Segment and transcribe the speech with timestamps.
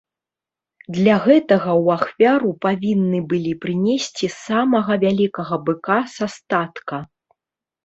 [0.95, 7.05] Для гэтага ў ахвяру павінны былі прынесці самага вялікага быка са статка.